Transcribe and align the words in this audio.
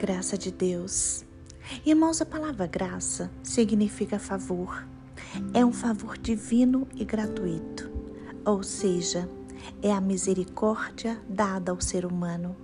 graça 0.00 0.38
de 0.38 0.50
Deus. 0.50 1.26
Irmãos, 1.84 2.22
a 2.22 2.24
palavra 2.24 2.66
graça 2.66 3.30
significa 3.42 4.18
favor. 4.18 4.88
É 5.52 5.62
um 5.62 5.74
favor 5.74 6.16
divino 6.16 6.88
e 6.94 7.04
gratuito, 7.04 7.90
ou 8.42 8.62
seja, 8.62 9.28
é 9.82 9.92
a 9.92 10.00
misericórdia 10.00 11.20
dada 11.28 11.70
ao 11.70 11.82
ser 11.82 12.06
humano. 12.06 12.56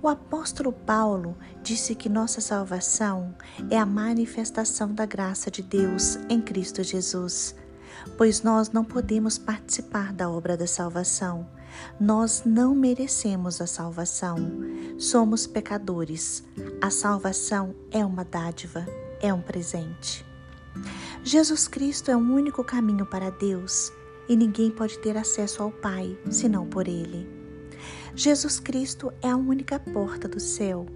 O 0.00 0.06
apóstolo 0.06 0.72
Paulo 0.72 1.36
disse 1.64 1.96
que 1.96 2.08
nossa 2.08 2.40
salvação 2.40 3.34
é 3.68 3.76
a 3.76 3.84
manifestação 3.84 4.94
da 4.94 5.04
graça 5.04 5.50
de 5.50 5.64
Deus 5.64 6.14
em 6.28 6.40
Cristo 6.40 6.84
Jesus, 6.84 7.56
pois 8.16 8.40
nós 8.44 8.70
não 8.70 8.84
podemos 8.84 9.36
participar 9.36 10.12
da 10.12 10.30
obra 10.30 10.56
da 10.56 10.68
salvação. 10.68 11.44
Nós 12.00 12.42
não 12.44 12.74
merecemos 12.74 13.60
a 13.60 13.66
salvação. 13.66 14.36
Somos 14.98 15.46
pecadores. 15.46 16.44
A 16.80 16.90
salvação 16.90 17.74
é 17.90 18.04
uma 18.04 18.24
dádiva, 18.24 18.86
é 19.20 19.32
um 19.32 19.40
presente. 19.40 20.24
Jesus 21.22 21.68
Cristo 21.68 22.10
é 22.10 22.16
o 22.16 22.20
único 22.20 22.64
caminho 22.64 23.06
para 23.06 23.30
Deus 23.30 23.92
e 24.28 24.36
ninguém 24.36 24.70
pode 24.70 24.98
ter 24.98 25.16
acesso 25.16 25.62
ao 25.62 25.70
Pai 25.70 26.18
senão 26.30 26.66
por 26.66 26.88
Ele. 26.88 27.28
Jesus 28.14 28.58
Cristo 28.60 29.12
é 29.22 29.30
a 29.30 29.36
única 29.36 29.78
porta 29.78 30.28
do 30.28 30.40
céu 30.40 30.86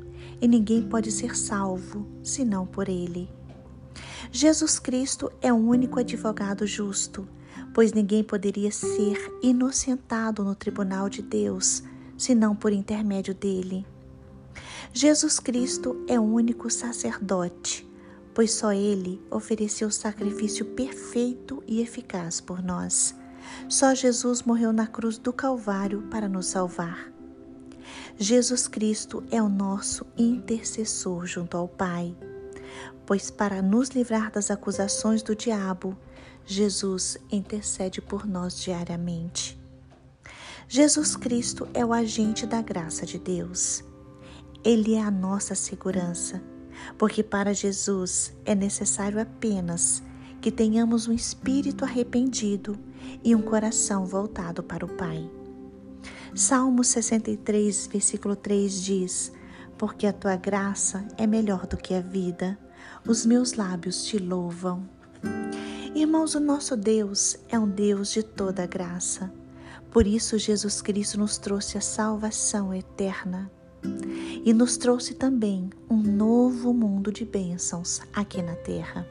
e 0.41 0.49
ninguém 0.49 0.83
pode 0.83 1.11
ser 1.11 1.37
salvo 1.37 2.07
senão 2.23 2.67
por 2.67 2.89
Ele. 2.89 3.29
Jesus 4.31 4.79
Cristo 4.79 5.31
é 5.41 5.53
o 5.53 5.57
único 5.57 5.99
advogado 5.99 6.67
justo, 6.67 7.27
pois 7.77 7.93
ninguém 7.93 8.25
poderia 8.25 8.73
ser 8.73 9.19
inocentado 9.43 10.43
no 10.43 10.55
tribunal 10.55 11.11
de 11.11 11.21
Deus 11.21 11.83
senão 12.17 12.57
por 12.57 12.73
intermédio 12.73 13.35
dele. 13.35 13.87
Jesus 14.95 15.39
Cristo 15.39 16.03
é 16.09 16.19
o 16.19 16.23
único 16.23 16.71
sacerdote, 16.71 17.87
pois 18.33 18.53
só 18.53 18.73
ele 18.73 19.21
ofereceu 19.31 19.89
o 19.89 19.93
sacrifício 19.93 20.65
perfeito 20.65 21.63
e 21.67 21.83
eficaz 21.83 22.41
por 22.41 22.63
nós. 22.63 23.15
Só 23.69 23.95
Jesus 23.95 24.43
morreu 24.43 24.73
na 24.73 24.87
cruz 24.87 25.19
do 25.19 25.31
Calvário 25.31 26.01
para 26.11 26.31
nos 26.31 26.47
salvar. 26.47 27.13
Jesus 28.19 28.67
Cristo 28.67 29.23
é 29.31 29.43
o 29.43 29.51
nosso 29.51 30.07
intercessor 30.17 31.27
junto 31.27 31.59
ao 31.59 31.69
Pai, 31.69 32.17
pois 33.05 33.31
para 33.31 33.61
nos 33.61 33.91
livrar 33.91 34.31
das 34.31 34.51
acusações 34.51 35.23
do 35.23 35.37
diabo, 35.37 35.95
Jesus 36.49 37.19
intercede 37.31 38.01
por 38.01 38.25
nós 38.25 38.57
diariamente. 38.57 39.59
Jesus 40.69 41.17
Cristo 41.17 41.69
é 41.75 41.85
o 41.85 41.93
agente 41.93 42.47
da 42.47 42.63
graça 42.63 43.05
de 43.05 43.19
Deus. 43.19 43.83
Ele 44.65 44.95
é 44.95 45.03
a 45.03 45.11
nossa 45.11 45.57
segurança, 45.57 46.41
porque 46.97 47.23
para 47.23 47.53
Jesus 47.53 48.33
é 48.45 48.55
necessário 48.55 49.21
apenas 49.21 50.03
que 50.41 50.53
tenhamos 50.53 51.09
um 51.09 51.13
espírito 51.13 51.85
arrependido 51.85 52.79
e 53.25 53.35
um 53.35 53.43
coração 53.43 54.07
voltado 54.07 54.63
para 54.63 54.85
o 54.85 54.97
Pai. 54.97 55.29
Salmo 56.33 56.85
63, 56.85 57.89
versículo 57.89 58.37
3 58.37 58.83
diz: 58.85 59.33
Porque 59.77 60.07
a 60.07 60.13
tua 60.13 60.37
graça 60.37 61.07
é 61.17 61.27
melhor 61.27 61.67
do 61.67 61.77
que 61.77 61.93
a 61.93 62.01
vida, 62.01 62.57
os 63.05 63.27
meus 63.27 63.55
lábios 63.55 64.05
te 64.05 64.19
louvam. 64.19 64.89
Irmãos, 65.97 66.35
o 66.35 66.41
nosso 66.41 66.77
Deus 66.77 67.39
é 67.49 67.59
um 67.59 67.67
Deus 67.67 68.13
de 68.13 68.23
toda 68.23 68.67
graça. 68.67 69.33
Por 69.91 70.07
isso, 70.07 70.39
Jesus 70.39 70.83
Cristo 70.83 71.19
nos 71.19 71.39
trouxe 71.39 71.79
a 71.79 71.81
salvação 71.81 72.75
eterna 72.75 73.51
e 74.45 74.53
nos 74.53 74.77
trouxe 74.77 75.15
também 75.15 75.71
um 75.89 75.97
novo 75.97 76.75
mundo 76.75 77.11
de 77.11 77.25
bênçãos 77.25 78.03
aqui 78.13 78.43
na 78.43 78.55
terra. 78.57 79.09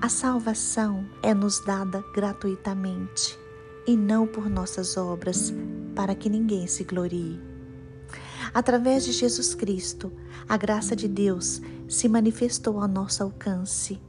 A 0.00 0.08
salvação 0.08 1.04
é 1.24 1.34
nos 1.34 1.58
dada 1.64 2.04
gratuitamente 2.14 3.36
e 3.84 3.96
não 3.96 4.28
por 4.28 4.48
nossas 4.48 4.96
obras, 4.96 5.52
para 5.92 6.14
que 6.14 6.30
ninguém 6.30 6.68
se 6.68 6.84
glorie. 6.84 7.42
Através 8.54 9.04
de 9.04 9.10
Jesus 9.10 9.56
Cristo, 9.56 10.12
a 10.48 10.56
graça 10.56 10.94
de 10.94 11.08
Deus 11.08 11.60
se 11.88 12.08
manifestou 12.08 12.80
ao 12.80 12.86
nosso 12.86 13.24
alcance. 13.24 14.00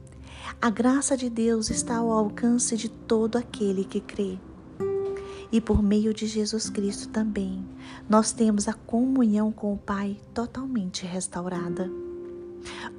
A 0.60 0.70
graça 0.70 1.16
de 1.16 1.30
Deus 1.30 1.70
está 1.70 1.96
ao 1.96 2.10
alcance 2.10 2.76
de 2.76 2.88
todo 2.88 3.36
aquele 3.36 3.84
que 3.84 4.00
crê. 4.00 4.38
E 5.52 5.60
por 5.60 5.82
meio 5.82 6.14
de 6.14 6.26
Jesus 6.26 6.70
Cristo 6.70 7.08
também, 7.08 7.64
nós 8.08 8.32
temos 8.32 8.68
a 8.68 8.72
comunhão 8.72 9.50
com 9.50 9.72
o 9.72 9.78
Pai 9.78 10.16
totalmente 10.32 11.04
restaurada. 11.04 11.90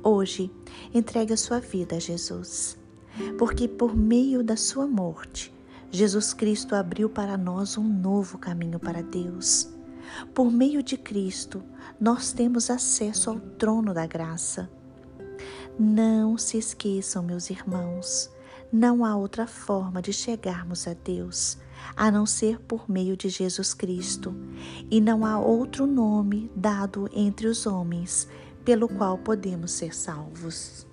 Hoje, 0.04 0.52
entregue 0.94 1.34
a 1.34 1.38
sua 1.38 1.60
vida 1.60 1.96
a 1.96 2.00
Jesus, 2.00 2.78
porque 3.38 3.68
por 3.68 3.96
meio 3.96 4.44
da 4.44 4.58
sua 4.58 4.88
morte, 4.88 5.54
Jesus 5.90 6.34
Cristo 6.34 6.76
abriu 6.76 7.10
para 7.10 7.38
nós 7.38 7.78
um 7.78 7.84
novo 7.84 8.38
caminho 8.38 8.80
para 8.80 9.04
Deus. 9.04 9.70
Por 10.34 10.52
meio 10.52 10.82
de 10.82 10.98
Cristo, 10.98 11.64
nós 12.00 12.34
temos 12.34 12.70
acesso 12.70 13.30
ao 13.30 13.40
trono 13.40 13.94
da 13.94 14.06
graça. 14.06 14.70
Não 15.80 16.38
se 16.38 16.58
esqueçam, 16.58 17.24
meus 17.24 17.50
irmãos, 17.50 18.30
não 18.72 19.04
há 19.04 19.16
outra 19.16 19.48
forma 19.48 20.02
de 20.02 20.14
chegarmos 20.14 20.88
a 20.88 20.94
Deus 20.94 21.58
a 21.96 22.12
não 22.12 22.26
ser 22.26 22.60
por 22.60 22.90
meio 22.90 23.18
de 23.18 23.30
Jesus 23.30 23.74
Cristo, 23.74 24.36
e 24.90 25.02
não 25.02 25.26
há 25.26 25.40
outro 25.40 25.86
nome 25.86 26.52
dado 26.56 27.10
entre 27.12 27.48
os 27.48 27.66
homens 27.66 28.28
pelo 28.64 28.88
qual 28.88 29.18
podemos 29.18 29.72
ser 29.72 29.96
salvos. 29.96 30.88